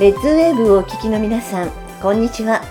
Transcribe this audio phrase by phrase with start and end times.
[0.00, 1.70] レッズウェーブをお聞きの皆さん
[2.00, 2.62] こんにちは。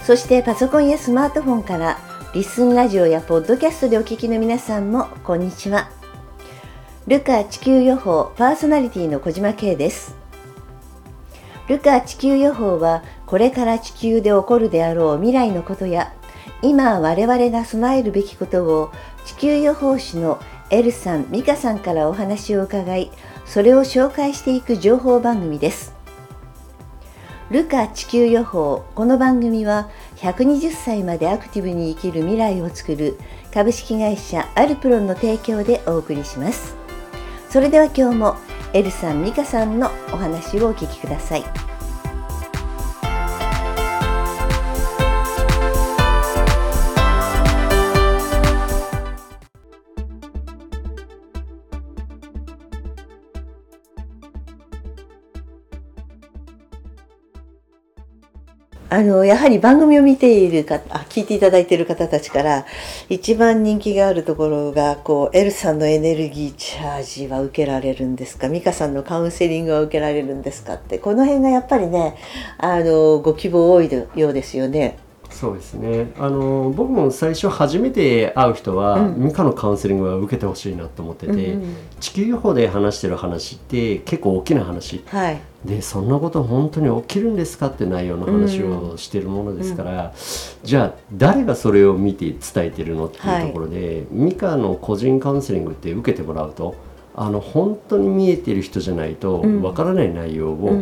[0.00, 1.98] そしてパソコンやスマートフォンから
[2.32, 5.90] リスンラジオやポッドキャストでお聞きの皆さんもこんにちは。
[7.06, 10.16] ルカ地球予報パーソナリティの小島慶です。
[11.68, 16.14] ルカ地球予報はこれから地球で起こるであろう未来のことや
[16.62, 18.90] 今我々が備えるべきことを
[19.26, 23.10] 地球予報士のエルさん、ミカさんからお話を伺い
[23.44, 26.03] それを紹介していく情報番組です。
[27.54, 33.16] ルカ地球予報この番組は120歳までアクティブに生きる未来をつくる
[33.52, 36.74] 株式会社アルプロンの提供でお送りします
[37.48, 38.36] それでは今日も
[38.72, 41.73] エルさん、美香さんのお話をお聞きください。
[58.94, 62.64] あのやはり番組を見ている方あ聞いていただいている方たちから
[63.08, 68.48] 一番人気があるところがこうエルさんのエネルギーチャージは受けられるんですか？
[68.48, 72.16] 美香さんのカウンセリングは受けられるんですかってこの辺がやっぱりね
[72.58, 74.96] あのご希望多いようですよね。
[75.34, 76.12] そうですね。
[76.16, 90.10] あの僕も最初初めて会う人は、うん、ミカのカウンセリングは受けてほしいなと思ってて、うんうん、地球予報で話してる話って結構大きな話、はい、でそんなこと本当に起きるんですかって内容の話をしてるものですから、うん、
[90.62, 96.93] じゃあ誰がそれを見て伝えてるのっていうところで、はい、ミカの個人カウンセリングって受けてもらうと。
[97.16, 100.76] あの本当に見えてる人じゃないとわからない内容を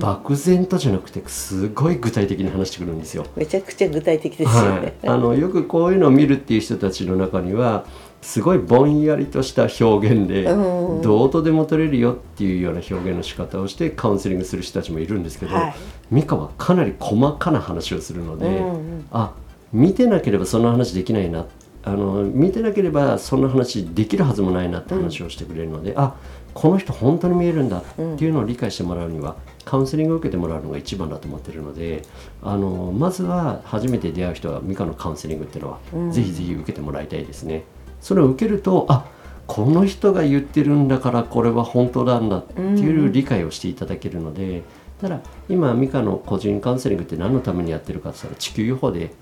[0.00, 3.26] 漠然とじゃなくてすごい具体的に話してくるんですよ。
[3.34, 4.68] めちゃくちゃ具体的ですよね。
[4.68, 7.84] はい、あのよくこういうのを見るっていう人たちの中には
[8.22, 15.74] すごいぼんやりとした表現でどうとでも取れるよっていうような表現の仕方をしてカウンセリングする人たちもいるんですけど、はい、
[16.10, 19.32] ミカはかなり細かな話をするので、うんうん、あ
[19.72, 21.46] 見てなければそんな話できないな
[21.86, 26.16] あの見てなければそんな話できるはずもないなって話をしてくれるので、うん、あ
[26.52, 32.02] この人本当に見えるんだっていうのを理解してもらうには、カウンセリングを受けてもらうのが一番だと思ってるので
[32.42, 37.62] あのまずは初めて出会う人はミカのカウンセリングっていうのは、うん、ぜひぜひ受けてもらいたいですね。
[38.00, 39.06] それを受けるとあ
[39.46, 44.64] この人が言ってるんだからこれは本当なんだっていう理解をしていただけるので、
[45.00, 49.12] ただ今美香の個人カウンセリングって何のためにやってるかって言ったら地球予報で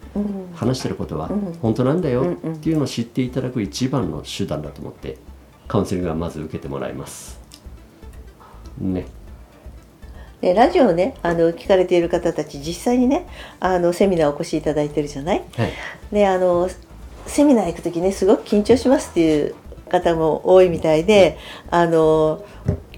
[0.54, 1.30] 話してることは
[1.60, 5.18] 本当なんだよっていうのを知っていただく一番の手段だと思って
[5.68, 7.40] カウンセリングはまず受けてもらいます。
[8.78, 9.06] ね。
[10.40, 13.26] でラジオをねあの聞かれている方たち実際にね
[13.60, 15.72] あのセミナーお越しいただいてるじゃない、はい、
[16.12, 16.68] であの
[17.26, 19.54] セミナー行く時ねすごく緊張しますっていう
[19.88, 21.38] 方も多いみたいで
[21.70, 22.44] あの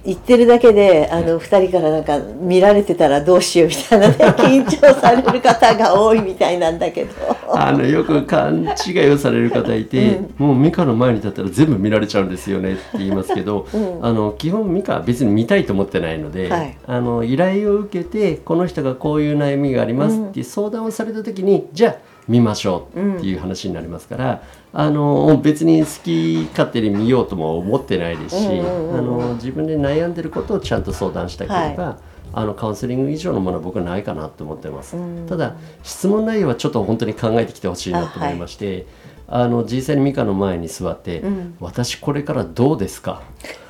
[0.07, 7.37] 言ってるだけであの2人からなんか見られてたらどうしようみたいなね 緊張される方が多いみたいなんだけど。
[7.49, 21.97] あのよく勘違いをされる方いて、うん、もう美香の前に立ったら全部見られちゃうんですよねって言いますけど、うん、あの基本美香は別に見たいと思ってないので、はい、あの依頼を受けてこの人がこういう悩みがありますって相談をされた時に、じゃあ
[22.29, 24.39] 見ましょうっていう話になりますから、うん、
[24.79, 31.97] あの別に好き勝手に見ようとも思ってないですし、あの自分で悩んでることをちゃんと相談したければ、はい、
[32.35, 38.87] あのカウンセリング以上のものは僕はないかなと思ってます、うん、ただ質問内容はちょっと本当に考えてきてほしいなと思いまして、
[39.29, 41.23] あ、はい、の実際に美香の前に座って
[41.59, 43.23] 「私これからどうですか?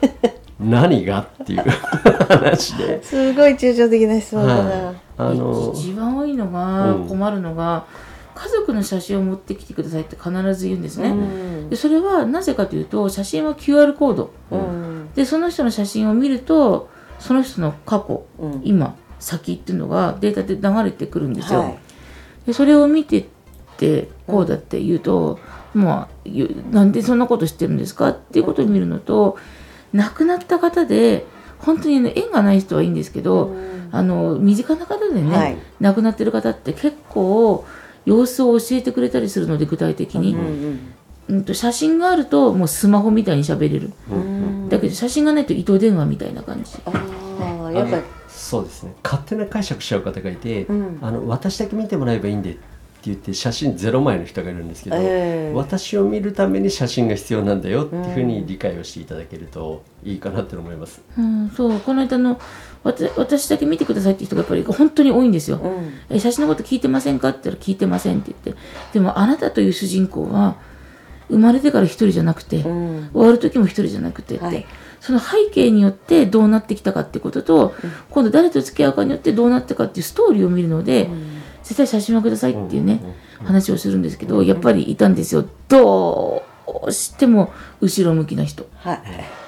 [0.59, 1.29] 」何が？
[1.45, 1.61] っていう
[2.29, 3.01] 話で。
[3.05, 7.85] すごい抽象的な質問だな、はい、あの一番多いのが困るのが、
[8.37, 21.79] 家族の写真を持ってきてくださいって必ず言うんですね、うん、でそれはなぜかというと写真は QR コード、うん、でその人の写真を見るとその人の過去、うん、今先っていうのがデータで流れてくるんですよ、はい、
[22.47, 23.25] でそれを見てっ
[23.79, 25.39] てこうだって言うと、
[25.75, 26.29] まあ
[26.71, 28.09] なんでそんなこと知ってるんですか？
[28.09, 29.39] っていうことを見るのと
[29.93, 31.27] 亡くなった方で
[31.59, 33.55] 本当に、ね、縁がない人はいいんですけど、
[33.93, 37.65] あの身近な方でね、はい、亡くなってる方って結構
[38.07, 40.95] 様子を教えてくれたりするので具体的に、うん
[41.29, 43.93] うん、と写真があるともうスマホみたいに喋れる、
[44.69, 46.73] だけど写真がないと糸電話みたいな感じ。
[46.87, 46.93] あ
[47.67, 48.95] あやっぱそうですね。
[49.03, 52.59] 勝手な解釈しちゃう方がいて、うん、あの私だけ見てもらえばいいんで
[53.07, 61.03] 言って写真ゼロ枚の人がいるんですけど、えー、私を見るために写真が必要なんだよっていうふうに理解をしていただけるといいかなって思います。
[61.17, 61.81] うん、そう。
[61.81, 62.41] この間の
[63.17, 65.59] 私だけ見てくださいって人がやっぱり本当に多いんですよ。
[65.59, 68.63] うん、え写真のこと聞いてませんかって言ったら聞いてませんって言って。
[68.93, 70.57] でもあなたという主人公は
[71.29, 74.67] 生まれてから一人じゃなくて、うん、終わる時も一人じゃなくてって、はい、
[75.01, 77.75] その背景によってどうなってきたかってことと、
[78.11, 81.11] 今度誰と付き合うかによってどうなったかっていうストーリーを見るので、
[81.65, 83.01] 絶対写真はくださいっていうね、
[83.43, 85.45] 話をするんですけど、やっぱりいたんですよ。
[85.69, 86.45] ど
[86.87, 88.69] うしても後ろ向きな人。
[88.77, 89.46] はい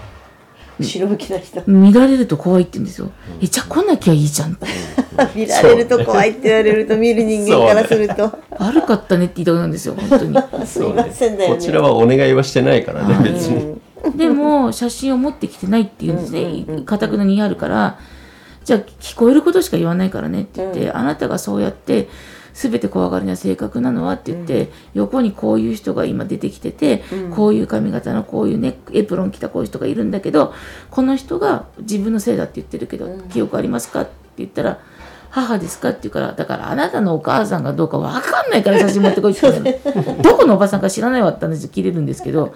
[0.78, 1.62] 後ろ向きな人。
[1.66, 3.10] 見られると怖いって言うんですよ。
[3.40, 4.56] え、じゃあ来なきゃいいじゃん。
[5.34, 10.38] 見られると怖いって言われると見る人間からすると、 悪かったねって言いたくなるんですよ、本当に。
[10.66, 11.56] すいませんだよね。
[11.56, 13.80] こちらはお願いはしてないからね別に、
[14.16, 16.82] でも写真を持ってきてないっていうんですね。
[16.84, 17.98] かたくなに言い張るから
[18.64, 22.08] じゃあ聞こえることしか言わないからねって言って、あなたがそうやって
[22.58, 27.04] 全て怖がりな性格なのはって言って、横にこういう人が今出てきてて、
[27.36, 30.52] こういう髪型のこういうねエプロン着たこういう人がいるんだけど
[30.90, 34.80] この人が自分のせいだって言ってるけど、記憶ありますかって言ったら
[35.30, 39.78] 母ですかって言うからだからあなたのお母さんがどうか分かんないから写真持ってこいって言っ
[40.20, 42.54] どこのおばさんか知らないわって話で切れるんですけど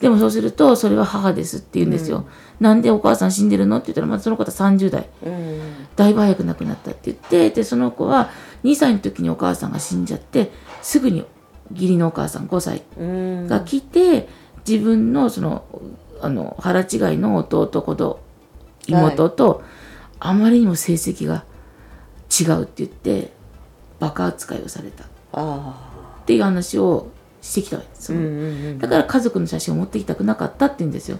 [0.00, 2.24] でもそうするとそれは母ですって言うんですよ、
[2.60, 5.60] なんでお母さん死んでるのって言ったらまずその方30代うん。
[5.96, 8.30] だいぶ早く亡くなったって言ってでその子は
[8.64, 10.50] 2歳の時にお母さんが死んじゃって
[10.82, 11.24] すぐに
[11.72, 13.46] 義理のお母さん5歳うん。
[13.46, 14.28] が来て
[14.66, 15.64] 自分のその
[16.20, 16.86] あの腹違い
[17.18, 18.20] の弟子と
[18.88, 19.62] 妹と、
[20.18, 21.44] あまりにも成績が
[22.40, 23.32] 違うって言って
[24.00, 25.04] バカ扱いをされた。
[25.04, 25.74] っあ。
[26.26, 27.08] ていう話を
[27.40, 28.78] してきたわけですよ、あうんうんうん。
[28.78, 31.18] だから家族の写真を持ってきたくなかったって言うんですよ。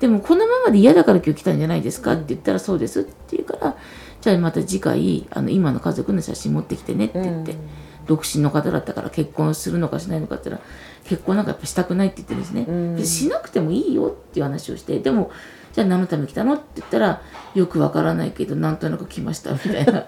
[0.00, 3.76] でもこのままで嫌だから今日来たんじゃないですかって言ったらそうですって言うから
[4.24, 7.56] じゃあまた次回あの今の家族の写真持ってきてねって言って、
[8.06, 10.70] 独身の方だったから結婚するのかしないのかって言ったら
[11.04, 12.96] 結婚なんかやっぱしたくないって言ってるんですね、ん。
[12.96, 15.30] でしなくてもいいよっていう話をしてでも
[15.74, 17.20] じゃあ何のために来たのって言ったら
[17.54, 20.06] よくわからないけどなんとなく来ましたみたいな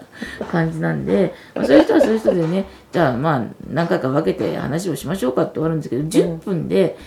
[0.51, 6.97] 感じなんで、 まあ、そういう人はそういう人でねじゃあまあ何回か分けて話をしましょうかって終わるんですけど10分で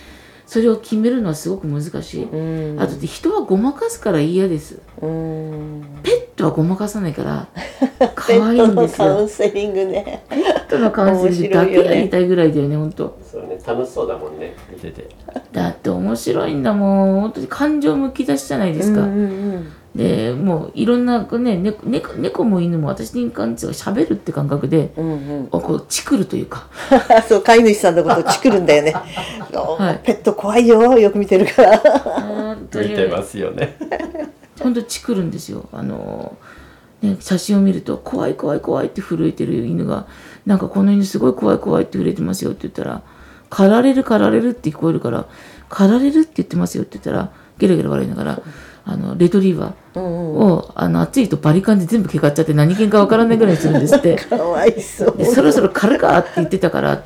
[0.45, 2.79] それを決めるのはすごく難しい、うん。
[2.79, 4.79] あとで人はごまかすから嫌です。
[5.01, 5.81] うん。
[6.03, 7.47] ペットはごまかさないから
[8.15, 9.07] 可ペ愛いんですよ。
[9.07, 10.23] カウンセリングね。
[10.29, 13.17] ペットのカウンセリングだけやりたいぐらいだよね本当。
[13.23, 14.55] そうね楽しそうだもんね。
[14.69, 15.09] 見てて。
[15.51, 17.21] だって面白いんだもん。
[17.21, 25.49] 本当に感情むき出しじゃないですか、うんうんでもういろんなね猫猫猫も犬も私に関しては喋るって感覚で、うんうん。
[25.51, 26.69] あこうチクるというか。
[27.27, 28.91] そう飼い主さんのことチクるんだよね、
[29.93, 30.05] い。
[30.05, 31.77] ペット怖いよよく見てるから。
[31.77, 32.91] 本当に。
[32.91, 33.75] 見てますよね
[34.61, 35.69] 本当チクるんですよ。
[35.71, 36.37] あの
[37.01, 40.07] ね写真を見ると怖い怖い怖いって震えてる犬が
[40.45, 43.01] なんかこの犬すごい怖い怖いって震えてますよって言ったら
[43.49, 45.27] 狩られる狩られるって聞こえるから
[45.69, 48.41] 狩られるって言ってますよって言ったらゲラゲラ笑いながら
[48.83, 54.15] あのレトリーバーを、あの暑いとバリカンで全部毛刈っちゃって何犬かわからないぐらいにするんですって。
[54.25, 55.17] かわいそう。
[55.17, 57.03] でそろそろ狩るかって言ってたから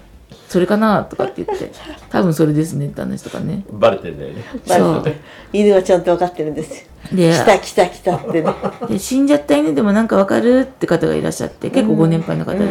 [0.55, 1.69] それかなとかって言って
[2.09, 3.65] 多分それですねって話とかね。
[3.73, 4.41] バレてんだよね。
[4.65, 5.15] そう。
[5.51, 6.83] 犬はちゃんと分かってるんです。
[7.11, 8.53] よで来た来た来たってね。
[8.87, 12.65] で死んじゃった犬でもなんかわかるって方がいらっしゃって結構ご年配の方で、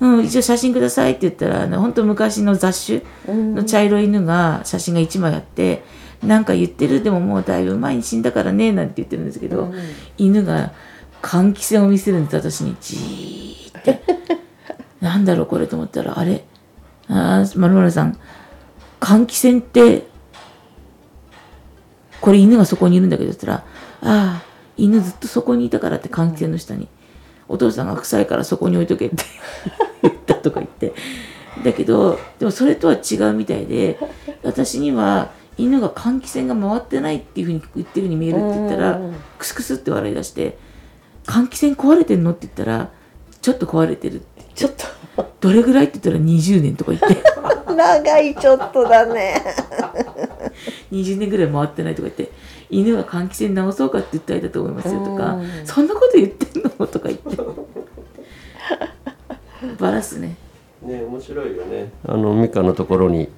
[0.00, 5.84] うん一応写真くださいって言ったらあの本当昔の雑種の茶色い犬が写真が1枚あって
[6.24, 9.72] なんか言ってるでももうだいぶ前に死んだからねなんて言ってるんですけど、
[10.18, 10.72] 犬が
[11.22, 12.76] 換気扇を見せるんです私に。
[12.80, 14.00] じーって。
[15.00, 16.44] なんだろうこれと思ったらあれ？
[17.08, 18.18] あーまるまるさん
[19.00, 20.06] 換気扇って
[22.20, 23.64] これ犬がそこにいるんだけどって言った
[24.04, 24.44] ら、ああ、
[24.76, 26.88] 犬ずっとそこにいたからって換気扇の下に。
[27.48, 29.22] お父さんが臭いからそこに置いとけって
[30.02, 30.92] 言ったとか言って。
[31.62, 34.00] だけど、でもそれとは違うみたいで、
[34.42, 39.00] 私には犬が換気扇が回ってないっていうふうに言ってるように見えるって言ったら、
[39.38, 40.58] クスクスって笑い出して、
[41.26, 42.90] 換気扇壊れてんのって言ったら、
[43.40, 44.44] ちょっと壊れてるって。
[44.54, 44.72] ちょっ
[45.40, 47.22] どれぐらいって言ったら20年とか言って。
[47.66, 49.42] と 長いちょっとだね。
[50.92, 52.32] 20年ぐらい回ってないとか言って。
[52.68, 55.38] 犬は換気扇直そうかって言ったらいいだと思いますよとか。
[55.64, 57.36] そんなこと言ってんのとか言って。
[59.78, 60.36] バラすね。
[60.82, 61.90] ね面白いよね。
[62.06, 63.28] あの美香のところに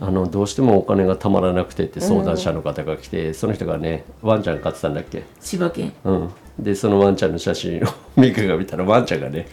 [0.00, 5.24] あのどうしてもお金がたまらなくてって相談者の方が来て、その人がねワンちゃん飼ってたんだっけ？
[5.40, 6.30] 柴犬うん。
[6.58, 9.46] でそのワンちゃんの写真を美香が見たらワンちゃんがね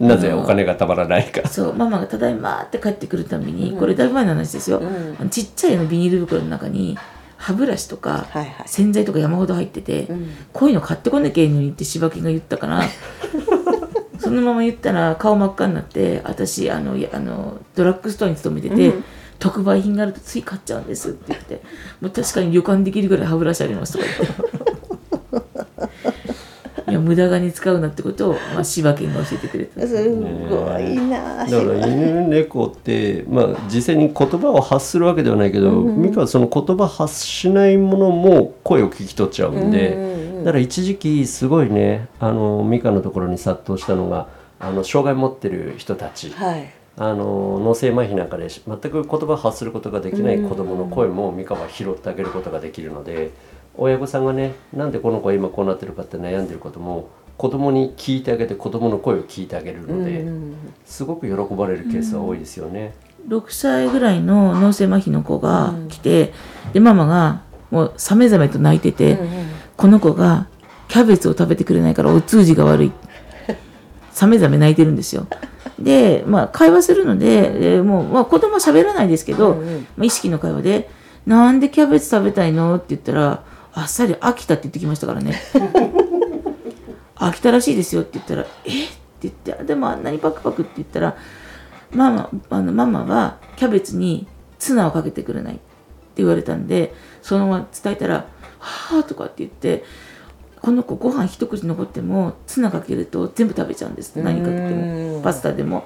[0.00, 1.46] なぜお金がたまらないか。
[1.48, 4.80] そうママが「ただいま」って帰ってくるたびに、これだいぶ前の話ですよ、
[5.18, 6.96] あのちっちゃいのビニール袋の中に
[7.36, 8.54] 歯ブラシとかはいはい。
[8.66, 10.08] 洗剤とか山ほど入ってて、
[10.52, 12.82] こういうの買ってこなきゃいいのにって柴犬が言ったから
[14.18, 18.94] そのまま言ったら顔真っ赤になって私あのあのドラッグストアに勤めてて、
[19.38, 21.62] 特売品があるとつい買っちゃうんですって言って
[22.00, 24.49] もう確かに旅館できるぐらい歯ブラシありますとか言って
[27.00, 29.86] の無駄がに使うなってことを、まあ、柴犬が教えてくれた。
[29.86, 44.28] すごいな、ね、だから犬猫って、まあ、実際に言葉を発するわけではないけど、うん、美香はその言葉発しないものも声を聞き取っちゃうんで、うんうんうん、だから一時期すごいねあの美香のところに殺到したのが
[44.58, 46.30] あの障害持ってる人たち。
[46.30, 46.72] はい。
[46.96, 53.30] あの脳性麻痺なんかで全く言葉を発することができない子どもの声も美香は拾ってあげることができるので
[53.80, 60.26] 親御さんがねなんでこの子は今こうなってるかって悩んでることも子供に聞いてあげて子供の声を聞いてあげるので、
[60.84, 62.92] すごく喜ばれるケースは多いですよね。
[63.26, 66.34] 6歳ぐらいの脳性麻痺の子が来て、
[66.74, 69.18] でママがもうさめざめと泣いてて、
[69.78, 70.48] この子が
[70.88, 72.92] キャベツを食べてくれないからお通じが悪い
[74.12, 75.26] さめざめ泣いてるんですよ。
[75.78, 79.54] で、まあ、会話するので、えー、もう、まあ、子供は喋らないですけど、
[79.96, 80.90] まあ、意識の会話で
[81.24, 85.40] 「なんでキャベツ食べたいの?」って言ったらあっさり飽きたって言ってきましたからね
[87.16, 88.84] 飽きたらしいですよって言ったらえ？
[88.84, 88.88] っ
[89.20, 91.16] て言ってでもあんなにパクパクって言ったら
[91.92, 94.26] ママあのママはキャベツに
[94.58, 95.62] ツナをかけてくれないって
[96.16, 98.26] 言われたんでそのまま伝えたら
[98.58, 99.84] 「はあ」とかって言って
[100.62, 105.84] この子ご飯一口残ってもツナかけると全部食べちゃうんです何かけてもパスタでも。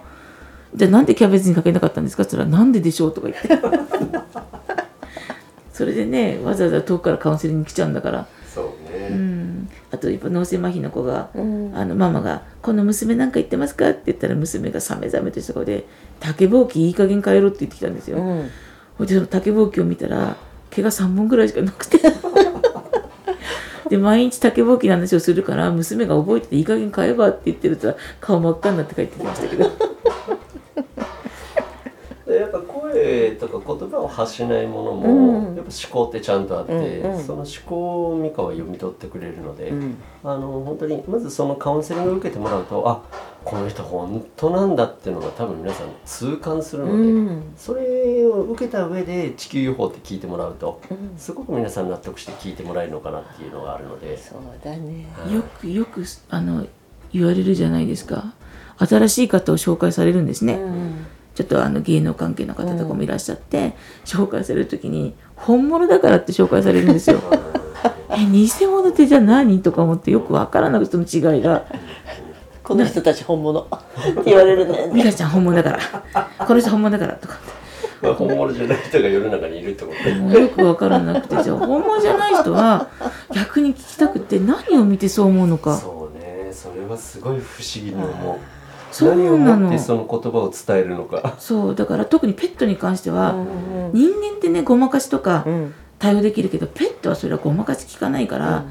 [0.76, 3.48] じゃあなんでキャベツにかけなかったんですかって言ったら「なんででしょう?」とか言って
[5.74, 8.26] それでねわざわざ遠くからカウンセリングに来ちゃうんだから。
[8.46, 15.86] そうね、うん、あとやっぱ脳性麻痺の子が、うん、あのママが「この娘なんか言ってますか?」って言ったら娘がさめざめとした子で
[16.20, 18.50] 「竹ぼうきいい加減変えろ」って言ってきたんですよ、うん、
[18.96, 20.36] ほいでその竹ぼうきを見たら
[20.70, 21.98] 毛が3本ぐらいしかなくて。
[23.90, 29.70] で毎日竹ぼうきの話をするから娘が覚えてていい加減買えばって言ってると顔真っ赤になって帰ってきましたけど
[32.36, 43.02] やっぱ声とか言葉を発しないものも、やっぱ思考ってちゃんとあって、うんうん、その思考を美香は読み取ってくれるので、うん、あの本当にまずそのカウンセリングを受けてもらうとあ
[43.44, 54.16] この人本当なんだっていうのが多分皆さん痛感するので、うん、それを受けた上で地球 UFO って聞いてもらうと、うん、すごく皆さん納得して聞いてもらえるのかなっていうのがあるので。
[54.16, 56.66] そうだね、はい、よくよくあの
[57.12, 58.34] 言われるじゃないですか。
[58.76, 60.54] 新しい方を紹介されるんですね。
[60.54, 63.74] うんちょっとあの芸能関係の方とかもいらっしゃって、
[64.04, 67.20] 紹介される時に本物だからって紹介されるんですよ。
[68.10, 71.64] え偽物ってじゃあ何とか思ってよくわからなくての違いが。
[72.62, 74.90] この人たち本物って言われるね。
[74.94, 75.78] 美香ちゃん本物だか
[76.12, 76.28] ら。
[76.46, 77.38] この人本物だからとか。
[78.04, 82.90] まあ、本物じゃない人が世の中にいるってこともよくわからなくてじゃあ本物じゃない人は
[83.32, 88.38] 逆に聞きたくて何を見てそう思うのかそうねそれはすごい不思議に思う
[89.00, 91.36] 何をもってその言葉を伝えるのか。
[91.38, 95.46] そうだから特にペットに関しては、うんうん、人間ってねごまかしとか
[95.98, 98.64] 対応できるけど、ペットはそれはごまかし聞かないから、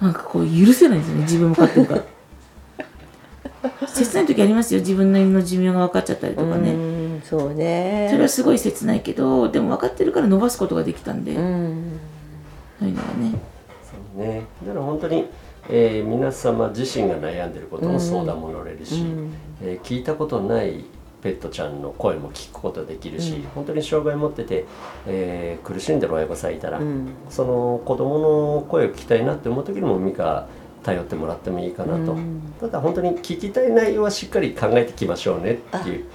[0.00, 1.94] うん、なんかこう許せないんですよね自分も飼ってるか。
[1.94, 2.02] ら
[3.86, 8.08] 切ない時ありますよ自分の犬の寿命が分かっちゃったりとかね、うそうね。
[8.10, 12.00] それはすごい切ないけどでも分かってるから伸ばすことができたんで、うん、
[12.78, 13.32] そういうのがね。
[13.82, 14.42] そうね。
[14.66, 15.26] だから本当に
[15.68, 19.32] えー、皆様自身が悩んでることも相談も乗れるし、うん、
[19.62, 20.84] えー、聞いたことない
[21.22, 24.66] ペットちゃんの声も聞くことできるし、うん、本当に障害持ってて、
[25.06, 30.46] えー、苦しんでる親御さんいたら、うん、その子供の声を聞きたいなって思う時にも美香
[30.82, 36.06] 頼ってもらってもいいかなと、うん、ただ本当に聞きたい内容はしっかり考えていきましょうねっていう、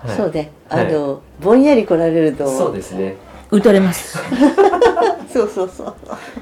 [0.00, 0.52] はい、そうで。
[0.68, 3.16] あの、はい、ぼんやり来られるとそうですね
[3.52, 4.18] 打たれます。
[5.30, 5.94] そうそうそう。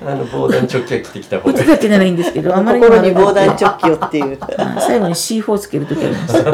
[0.06, 4.38] あの防弾チョッキは着てきた方が打つだけならいいんですけどあまりに心に防弾チョッキをっていう。
[4.78, 6.44] 最後に C4 つける時あります。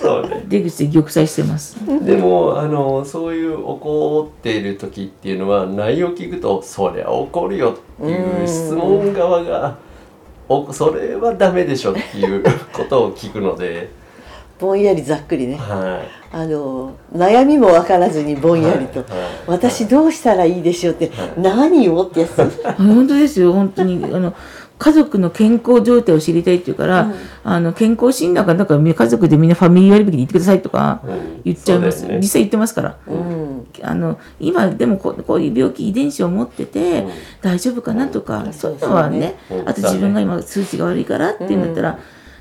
[0.00, 0.44] そうね。
[0.48, 1.76] 出口で玉砕してます。
[2.04, 9.76] でもあのそういう怒っている時っていうのは内容聞くとそりゃ怒るよっていう質問側が
[10.48, 13.90] おそれはダメでしょっていうことを聞くので
[14.58, 19.10] ぼんやりざっくりね、はい、あの悩みも分からずにぼんやりと、はい。
[19.10, 22.62] はい、私どうしたらいいでしょうって、何をってやつ。
[22.76, 24.02] 本当ですよ本当に。
[24.04, 24.34] あの
[24.78, 31.00] 家族の健康状態を知りたいっていうから、うん、あの健康診断がだから家族でみんなファミリー割引に行ってくださいとか
[31.44, 37.06] 言っちゃいます、うんね、実際言ってますから、うん、あの今でもここういう病気遺伝子を持ってて、
[37.40, 41.98] 大丈夫かなとか、そういうのはね、あと自分が今数値が悪いからっていうんだったら、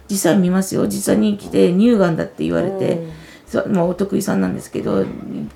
[0.10, 0.88] 実際見ますよ。
[0.88, 3.12] 実際に来て乳がんだって言われて、うん、
[3.48, 5.04] そまあ、お得意さんなんですけど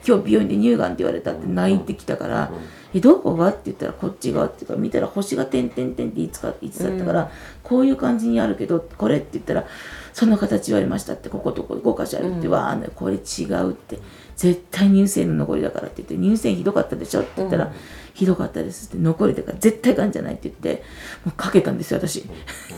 [0.07, 2.51] 今日病院で乳がんって言われたって泣いてきたから
[2.93, 7.31] 「えどこが?」って言ったら「こっちが」って言うから見たら星が点々点っていつかいつだったから、
[7.63, 9.65] こういう感じにあるけどこれって言ったら
[10.13, 13.99] 「その形言われましたってこことこ5箇所あるって、うん、わあ、ね、これ違うって
[14.35, 17.21] 絶対乳腺の残りだからって言って乳腺ひどかったでしょ？
[17.21, 17.71] って言ったら、うん、
[18.13, 20.83] ひどかったですって残りだから絶対がんじゃないって言って
[21.25, 22.25] もうかけたんですよ私。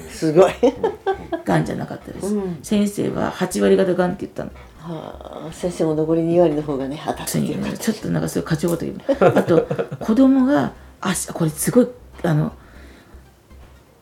[0.10, 0.52] すごい。
[1.46, 4.52] がんじゃなかったです、うん、先生は8割方がんって言ったの
[4.82, 9.00] はあ、先生も残り2割の方がね当たってちょっとなんかそういう過剰という。
[9.20, 9.68] あと
[10.00, 11.88] 子供があこれすごい
[12.24, 12.54] あの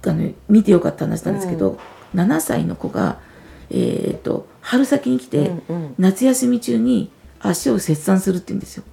[0.06, 1.78] あの見てよかった話なんですけど、
[2.14, 3.20] うん、7歳の子が、
[3.70, 8.84] えーと、春先に来て、うんうん、夏休み中に足を切断するって言うんですよ。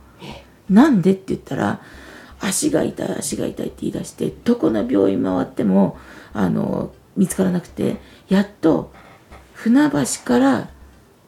[0.68, 1.80] なんでって言ったら
[2.40, 5.96] 足が痛い足が痛いって言い出してどこの病院回っても
[6.32, 7.96] あの見つからなくて
[8.28, 8.92] やっと
[9.54, 10.68] 船橋から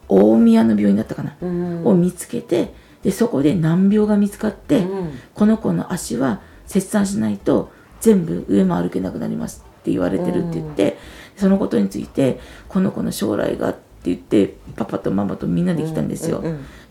[0.09, 2.73] 大宮の病院だったかな、うん、を見つけて
[3.03, 10.99] でそこで難病が見つかって、うん、この子の足は切断しないと全部上も歩けなくなりますって言われてるって言って、うん、
[11.41, 16.43] そのことについてこの子の将来がって言ってパパとママとみんなで来たんですよ、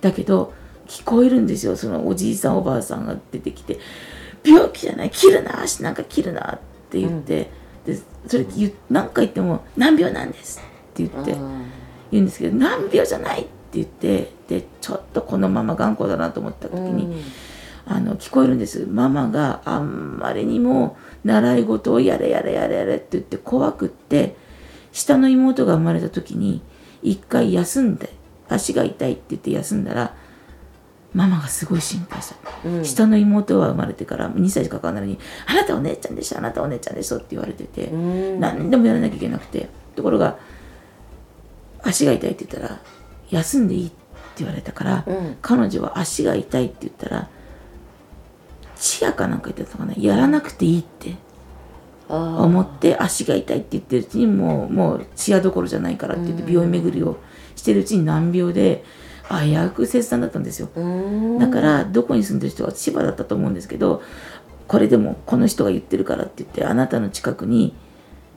[0.02, 0.54] だけど
[0.88, 3.80] 聞こえるんですよそのおじいさんおばあさんが出てきて
[4.44, 6.60] 「病気じゃない切るな足なんか切るな」っ
[6.90, 7.50] て言って、
[7.86, 7.98] で
[8.28, 8.46] それ
[8.90, 10.60] 何回言っても「難病なんです」
[10.92, 11.36] って言って
[12.12, 17.22] 言うんですけど「難病じゃない」って言ってでちょっとこのまま頑固だなと思った時に。
[17.90, 18.86] あの聞こえるんです。
[18.86, 24.36] ママがあんまりにも習い事をやれやれやれやれって言って怖くって
[24.92, 26.62] 下の妹が生まれた時に
[27.02, 28.10] 一回休んで
[28.50, 30.14] 足が痛いって言って休んだら
[31.14, 32.36] ママがすごい心配した、
[32.66, 39.70] うん、下の妹は生まれてから2歳しか変わらないのに「あなたお姉ちゃんでしょあなたお姉ちゃんでしょ」って言われてて、うん、何でもやらなきゃいけなくて。
[39.98, 40.38] ところが
[41.84, 42.81] 足が痛いって言ったら
[43.29, 43.96] 「休んでいい」って
[44.39, 47.29] 言われたから、うん、彼女は足が痛いって言ったら
[48.79, 51.15] チアかなんか言ってたかなやらなくていいって
[52.10, 57.17] 思って足が痛いって言ってるうちにもうもうチアどころじゃないからって言って病院巡りを
[57.55, 58.84] してるうちに難病で
[59.29, 60.69] 危うく切断だったんですよ。
[61.39, 64.01] だからどこに住んでる人は千葉だったと思うんですけど
[64.67, 67.74] これでもこの人が言ってるからって言ってあなたの近くに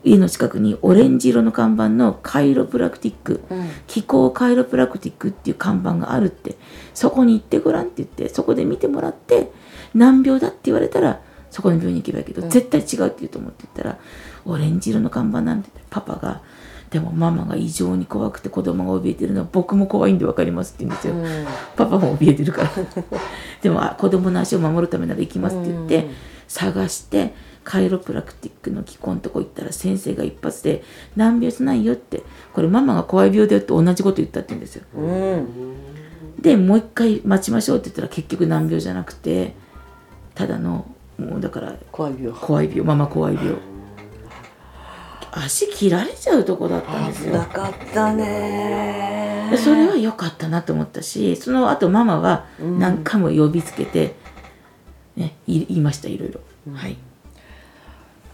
[0.03, 6.57] 家の近くにオレンジ色の看板のカイロプラクティック、うん、気候カイロプラクティックっていう看板があるって
[6.95, 9.53] そこに行ってごらんって言ってそこで見てもらって
[9.95, 11.21] 難病だって言われたら
[11.51, 13.99] そこの病院に行けばいいけど、うん、絶対違うって言うと思って言ったら
[14.47, 16.43] オレンジ色の看板なんてパパが
[16.91, 21.47] でもママが異常に怖くて子供が怯えてるのは僕も怖いんで分かりますって言うんですよ、うん、
[21.77, 22.71] パパも怯えてるから。
[23.63, 26.09] でも子供の足を守るためなら行きますって言って、
[26.49, 27.33] 探して
[27.65, 30.83] カイロプラクティックの機構のとこ行ったら先生が一発で
[31.17, 35.47] 「難病じゃないよ」ってこれママが怖い病だよって同じこと言ったって言うんですよ、うん、
[36.41, 39.55] でもう一回待ちましょうって言ったら結局難病じゃなくて
[40.35, 40.87] ただの
[41.19, 42.33] もうだから怖い病。
[42.33, 43.55] 怖い病ママ怖い病。
[45.33, 47.35] 足切られちゃうとこだったんですよ。
[47.35, 49.57] なかったね。
[49.57, 54.15] それは良かったなと思ったしその後ママは何回も呼びつけて、
[55.17, 56.97] ね、言いましたいろいろ、うん、はい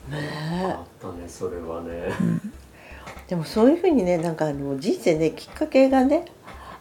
[0.09, 0.75] ね。
[0.75, 2.53] あったねそれはね、うん、
[3.29, 6.27] でもそういうふうにねなんかあの人生ねきっかけがね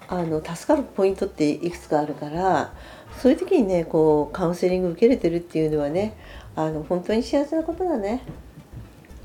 [0.08, 2.74] あの助かるポイントっていくつかあるから
[3.22, 6.18] そういう時にねこうカウンセリング受けれてるっていうのはね
[6.56, 8.24] あの本当に幸せなことだね。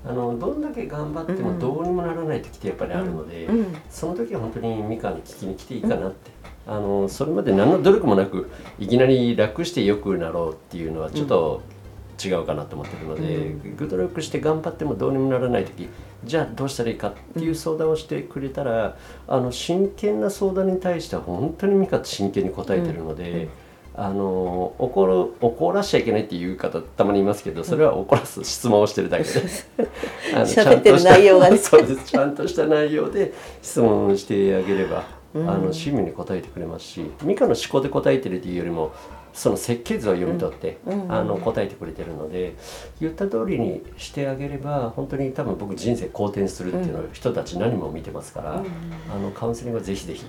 [0.02, 3.58] あのどんだけ頑張ってもどうにもならない時ってやっぱりあるので、うん。
[3.58, 6.30] うん、その時は本当にミカに聞きに来ていいかなって、
[6.66, 11.62] うん、あのそれまで何の努力もなくいきなり楽して良くなろうっていうのはちょっと
[12.22, 15.88] 違うかなと思ってるので、グ努力して頑張ってもどうにもならない時
[16.24, 23.48] じゃあどうしたらいいかっていう相談をしてくれたら、あの真剣な相談に対しては本当にミカって真剣に答えてるので。
[23.92, 29.30] あの怒る怒らしちゃいけないっていう方たまにいますけどそれは怒らす質問をしてるだけで。
[30.33, 31.59] あのちゃんとした内容がね。
[31.59, 32.04] そうです。
[32.06, 35.04] ちゃんとした内容で質問してあげれば、
[35.35, 38.92] うん、あの趣味に答えてくれますしミカの思考で答えてるっていうよりも
[39.32, 42.56] その設計図を読み取って、うん、あの答えてくれてるので
[43.00, 48.66] 言った通りにしてあげれば本当に多分僕人生好転するっていうのを人たち何も見てますから、うん、
[49.12, 50.24] あのカウンセリングはぜひぜひ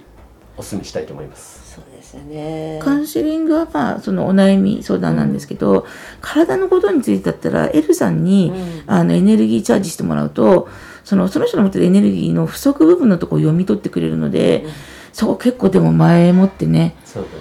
[0.58, 1.76] お勧めしたいと思います。
[1.76, 2.80] そうですよね。
[2.84, 5.84] カウンセリングはまあそのお悩み相談なんですけど、うん、
[6.20, 10.68] 体のことについてだったらエルさんに、うん、あのエネルギーチャージしてもらうと、
[11.04, 14.72] そのその人の持ってるエネルギーの不足部分のところを読み取ってくれるので、うん、
[15.14, 16.96] そこ結構でも前もってね、ね。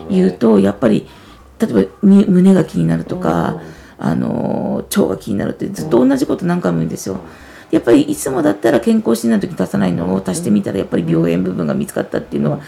[0.09, 1.09] 言うとやっぱり
[1.61, 3.61] 例えば胸が気になるとか、
[3.99, 7.21] あの腸が気になるってずっと同じこと何回も言うんですよ。
[7.71, 12.61] やっぱりいつもだったら健康診断の時に足さないのを足してみたらやっぱり病変部分が見つかったっていうのは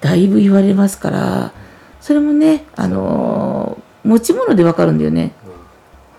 [0.00, 1.52] だいぶ言われますから
[2.00, 5.32] それもねあの持ち物でわかるんだよね。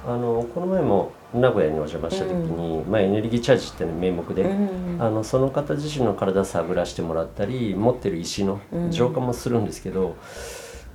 [0.05, 4.49] あのこの前も名古屋にお邪魔した時に、まあ、エネルギーチャージっていうの名目で、
[4.97, 10.15] あのその方自身の体探らしてもらったり持ってる石の浄化もするんですけど、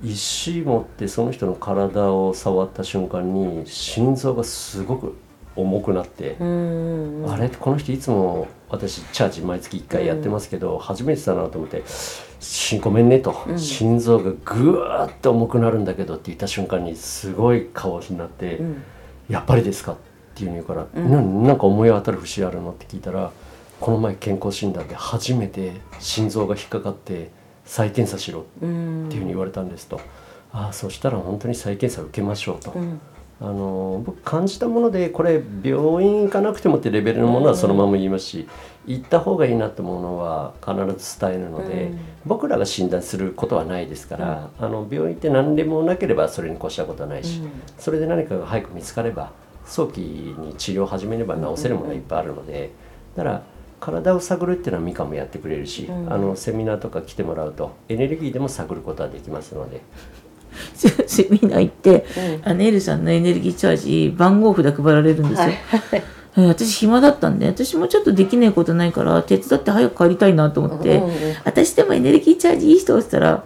[0.03, 5.17] 石持ってその人の体を触った瞬間に心臓がすごく
[5.55, 7.49] 重くなって、あれ？
[7.49, 11.83] この人いつも私チャージ毎月1回やってますけど、初めてだなと思って
[12.81, 18.59] 「ごめんね」と、心臓がぐわっと重くなるんだけど」って言った瞬間にすごい顔になって
[19.29, 19.95] 「やっぱりですか?」っ
[20.35, 23.31] ていうの言うから「なんか思い当たる節あるの?」って聞いたら
[23.79, 27.31] この前健康診断で初めて心臓が引っかかって
[27.65, 29.99] 再検査しろっていうふうに言われたんですと。
[30.51, 32.73] ああそしたら本当に再検査受けましょうと、
[33.41, 38.47] あの僕感じたものでこれ病院行かなくてもってレベルのものはそのまま言いますし、
[38.85, 41.91] 行った方がいいなってものは必ず伝えるので、
[42.25, 47.41] 僕らが診断することはないですから、あの病院って何でもなければそれに越したことはないし、
[47.77, 49.31] それで何かが早く見つかれば
[49.65, 52.71] 早期に治療を始めれば治せるものはいっぱいあるので
[53.17, 53.43] だから
[53.79, 59.81] 体を探るっていうのはミカもやってくれるし、あのセミナーとか来てもらうとエネルギーでも探ることはできますので。
[60.75, 62.05] セミナー行って、
[62.43, 65.49] うん、あネイルさんのエネルギーチャージ番号札配られるんですよ。
[66.35, 71.11] はい、私暇だったんで私もちょっとできないことないから手伝って早く帰りたいなと思って、うんうん、
[71.43, 73.43] 私でもエネルギーチャージいい人って言ったら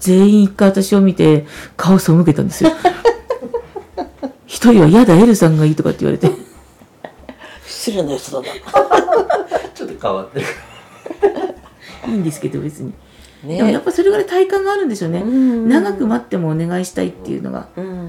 [0.00, 2.72] 全員一回私を見て顔背けたんですよ。
[4.46, 6.30] 一人は「嫌だエルさんがいい」とかって言われて
[7.66, 8.46] 失礼なやつだな
[9.76, 10.46] ちょっと変わってる。
[12.08, 12.92] いいんですけど別に。
[13.44, 17.68] ね、でもやっぱそれぐらい体感があるんですよね、長く待ってもお願いしたいっていうのが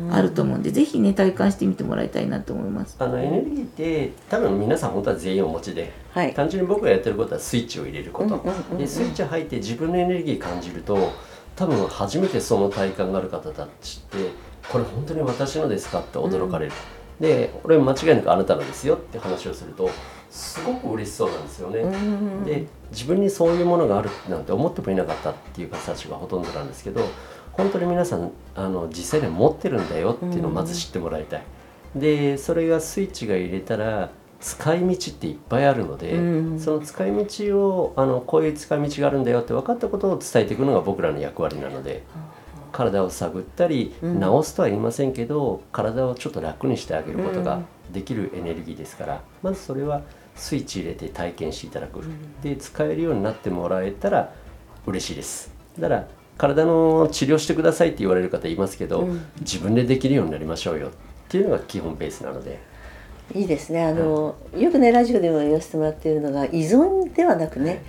[0.10, 2.96] あると思うんで、ぜひね体感してみてもらいたいなと思います。
[2.98, 11.12] あのエネルギーって多分皆さん本当は全員お持ちで、はい、単純に僕がやってることはスイッチを入れること、でスイッチ入って自分のエネルギー感じると
[11.56, 14.30] 多分初めてその体感がある方たちって
[14.72, 16.78] これ本当に私のですかって驚かれる、うん、
[17.20, 19.90] で俺間違いなくあなたのですよって話をすると
[20.30, 21.84] すごく嬉しそうなんですよね。
[22.46, 27.02] で自分にそういうものがあるなんて思ってもいなかったっていう方たちがほとんどなんですけど
[27.54, 31.44] 本当に皆さんあの実際に持ってるんだよっていうのをまず知ってもらいたい。
[31.96, 36.12] でそれがスイッチが入れたら使い道っていっぱいあるので、
[36.60, 42.04] その使い道をあのこういう使い道があるんだよって分かったことを伝えていくのが僕らの役割なので。
[42.78, 47.62] 体を探ったり、治すとは言いませんけど体をちょっと楽にしてあげることが
[47.92, 50.04] できるエネルギーですからまずそれは
[50.36, 54.32] スイッチ入れて体験していただく、うん、で使えるようになってもらえたら
[54.86, 55.52] 嬉しいです。
[55.80, 60.90] だから体の治療してくださいって言われる方いますけど、うん、自分でできるようになりましょうよ。
[60.90, 60.92] っ
[61.30, 62.60] ていうのが基本ベースなので。
[63.34, 63.84] いいですね。
[63.84, 67.80] あの、よくねラジオでも言わせてもらっているのが依存ではなくね、はい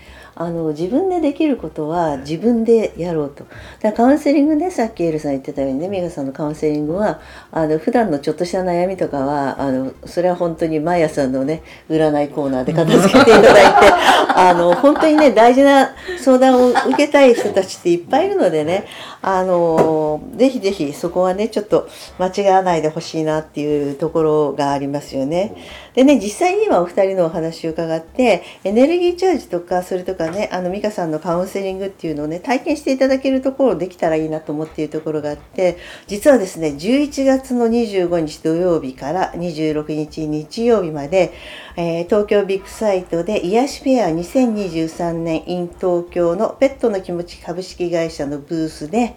[0.41, 3.45] あの自分でできることは自分でやろうと
[3.81, 7.21] だカウンセリングねさっきエルさん言ってたようにね美香さんのカウンセリングは
[7.51, 13.93] あの普段のちょっとした悩みとかはあのそれは本当に毎朝のね占いコーナーで片付けていただいて
[14.37, 18.87] あの本当にね大事な相談を受けたい人たちっていっぱいいるのでね
[19.21, 21.89] あのぜひぜひそこはねちょっと
[22.21, 25.57] 間違わないでほしいなっていうところがありますよね。
[25.99, 41.33] でね実際に今お二人のお話を伺ってエネルギーチャージとかそれとかねあの美香さんのカウンセリングっていうのをね体験していただけるところできたらいいなと思っているところがあって実はですね11月の25日土曜日から26日日曜日まで、
[41.77, 49.17] えー、東京ビッグサイトで癒しフェア2023年 in 東京のペットの気持ち株式会社のブースで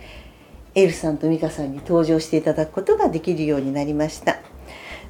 [0.74, 4.51] エルさんと美香さんに登場していただくことができるようになりました。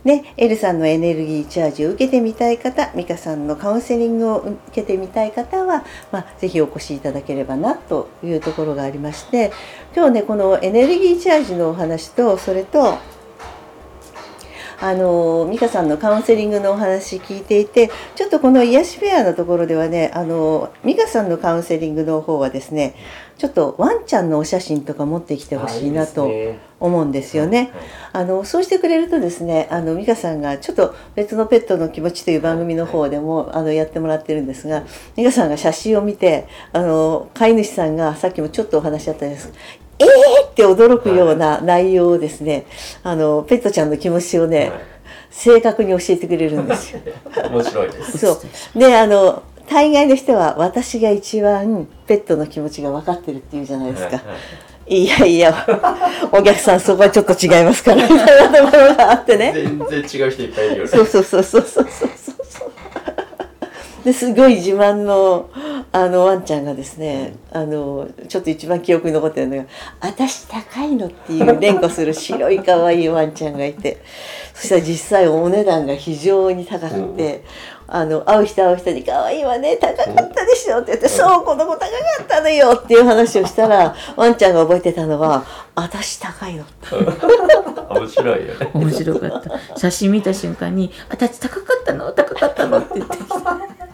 [0.03, 9.51] ね、エルさんのエネルギーチャージを受けてみたい方、美香さんのカウンセリングを受けてみたい方は、まあ、ぜひお越しいただければなというところがありまして、
[9.95, 12.97] 今日ね、このエネルギーチャージのお話と、それと、
[14.81, 22.95] あの美香さんのカウンセリングのお話聞いていてちょっとこの癒しフェアのところではねあの美香さんのカウンセリングの方はですね
[23.37, 26.29] ちょっとワンちゃんのお写真とか持ってきてほしいなと
[26.79, 27.71] 思うんですよね。
[28.13, 34.83] あのそうしてくれるとですねあの美香さんがちょっと別のペットの気持ちという番組の方でもあのやってもらってるんですが
[35.15, 39.51] 美香さんが写真を見てあの飼い主さんがさっきもちょっとお話しあったんです
[40.01, 42.65] えーって驚くような内容をですね、
[43.03, 44.71] あのペットちゃんの気持ちをね、
[45.29, 47.01] 正確に教えてくれるんですよ。
[47.49, 48.17] 面白いです。
[48.17, 48.41] そ
[48.75, 48.79] う。
[48.79, 54.21] で、あの大概の人は私が一番ペットの気持ちが分かってるっていうじゃないですか。
[54.87, 55.65] いやいや、
[56.33, 59.53] お客さんそこはちょっと違いますから、みたいなところがあってね。
[59.55, 60.87] 全然違う人いっぱいいるよね。
[60.89, 62.40] そうそうそうそうそうそう。
[64.03, 65.49] ですごい自慢の
[65.93, 69.65] あのワンちゃんがですねあのちょっと一番記憶に残ってるのが
[69.99, 74.01] 「私高いの」っていう連呼する白い可愛いワンちゃんがいて
[74.53, 77.43] そしたら実際お値段が非常に高くて。
[77.93, 81.85] あの会う人会う人に「可愛いわね高かったでしょ」って言って「そうこの子高か
[82.23, 85.43] ったのよ」っていう話をしたらワンちゃんが覚えてたのは
[85.75, 86.63] 「私高いの」
[87.93, 88.69] 面白いよね。
[88.73, 89.77] 面白かった。
[89.77, 92.09] 写真見た瞬間に「私高かったの？
[92.13, 93.90] 高かったの」って言ってきた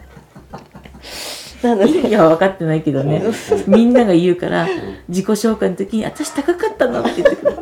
[1.62, 3.22] なのでいや分かってないけどね
[3.66, 4.68] みんなが言うから
[5.08, 7.58] 自己紹介の時に「私高かったの?」って言ってくる。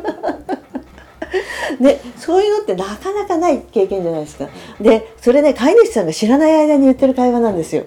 [1.81, 4.47] でそういうのってなかなかない経験じゃないですか
[4.79, 7.83] でそれね飼い主さんが知らない間に言ってる会話なんですよ。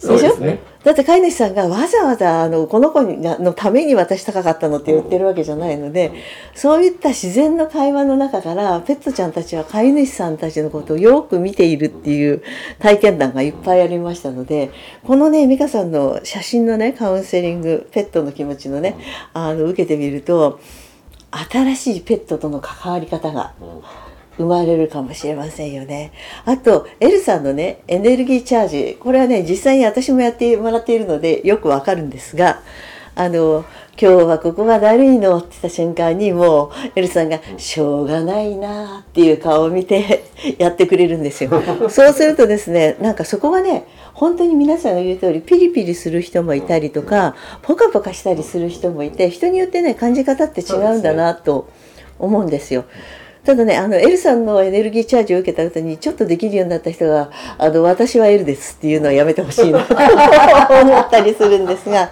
[0.00, 6.12] でしょ、ね、だって飼い主さんがわざわざあのこの子のために私高かったのって言ってるわけじゃないので、
[6.54, 12.42] そういった自然の会話の中からペットちゃんたちは飼い主さんたちのことをよく見ているっていう
[12.80, 14.70] 体験談がいっぱいありましたので
[15.04, 18.96] このね美香さんの写真のねカウンセリングペットの気持ちのね
[19.32, 20.60] あの受けてみると
[21.30, 23.54] 新しいペットとの関わり方が
[24.36, 26.12] 生まれるかもしれませんよね。
[26.44, 28.96] あと、エルさんのね、エネルギーチャージ。
[29.00, 32.60] これはね、実際に私もやってもらっているのでよくわかるんですが、
[33.14, 33.64] あの、
[34.00, 40.24] 今日はここがだるいのって言った瞬間にもうエルさんが「しょうがないな」っていう顔を見て
[40.58, 41.50] やってくれるんですよ。
[41.90, 51.68] そうするとですねなんかそこがね本当に皆さんが言う通りピリピリする人もいたりとかポカポカしたりする人もいて人によってね感じ方って違うんだなと
[52.18, 52.84] 思うんですよ。
[53.44, 59.94] ただねあのエルさんのエネルギーチャージを受けた後にちょっとできるようになった人が「あの私はエルです」っていうのはやめてほしいなと
[60.80, 62.10] 思ったりするんですが。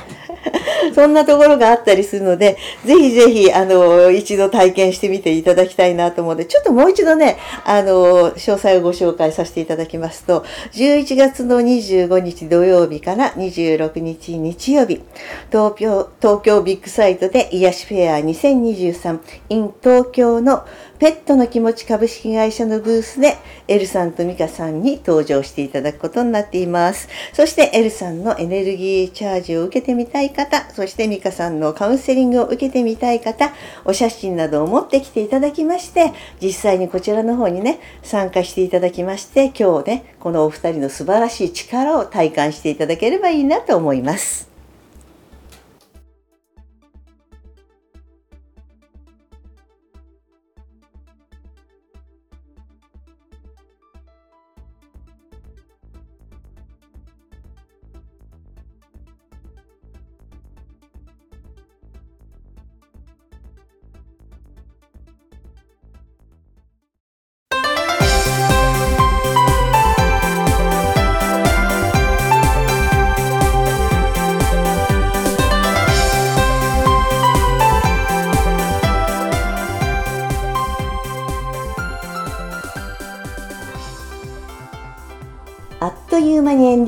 [0.95, 15.03] そんなところがあったりするので、ぜひぜひ、あの、一度体験してみていただきたいなと思うので、ちょっともう一度ね、あの、詳細をご紹介させていただきますと、11月の25日土曜日から26日日曜日、
[15.51, 19.19] 東京、東京ビッグサイトで癒しフェア2023
[19.51, 20.65] in 東京の
[21.01, 27.09] ペットの気持ち株式会社のブースでエルさんとミカさんに登場していただくことになっています。
[27.33, 33.51] そしてエルさんのエネルギーチャージを受けてみたい方、そしてミカさんのカウンセリングを受けてみたい方、
[33.87, 44.50] お写真などを持ってきていただきまして、実際にこちらの方にね、参加していただきまして、今日ね、このお二人の素晴らしい力を体感していただければいいなと思います。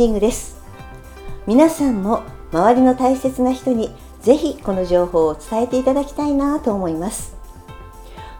[0.02, 0.56] ディングです。
[1.46, 7.36] 皆さんも周りの大切な人にぜひこの情報を伝えていただきたいなと思います。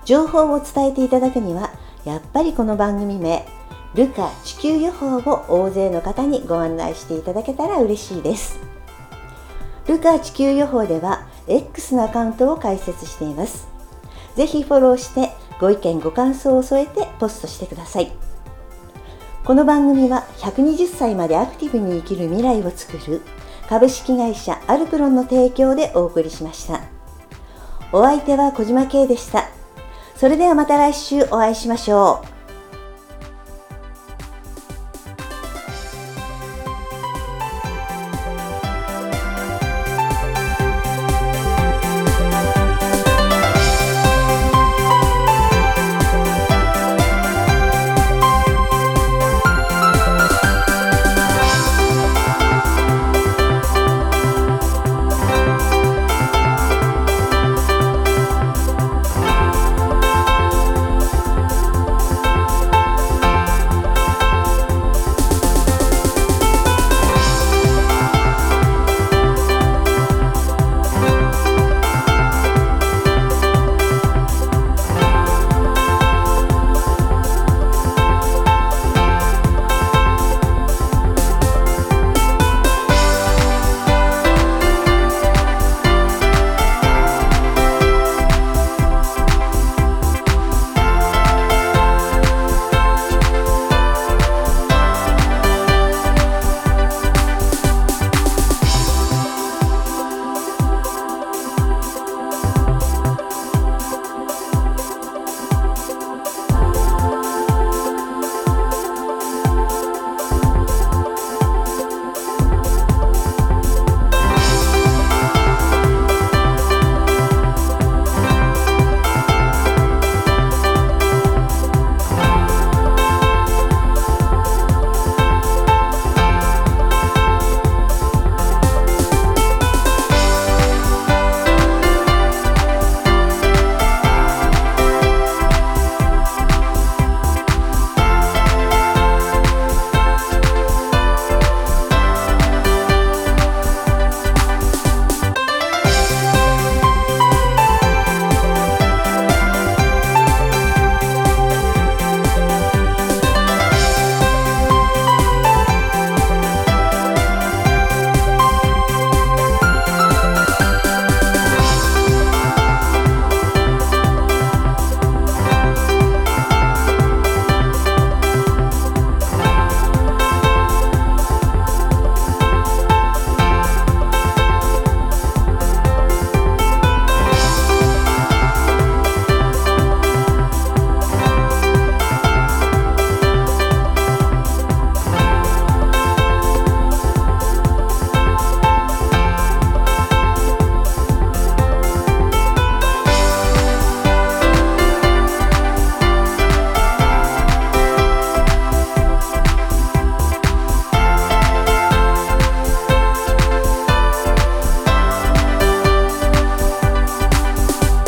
[0.05, 1.71] 情報を伝えていただくには
[2.05, 3.47] やっぱりこの番組名
[3.95, 8.59] ルカ地球予報を大勢の方にご案内していただけたら嬉しいです。
[9.87, 13.69] ルカ地球予報では X のアカウントを開設しています。
[14.35, 18.32] ぜひフォローしてご意見ご感想を添えてポストしてください。
[19.45, 23.23] この番組は120歳までアクティブに生きる未来を作る
[23.69, 26.81] 株式会社アルプロンの提供でお送りしました。
[27.91, 29.49] お相手は小島慶でした。
[30.15, 32.32] それではまた来週お会いしましょう。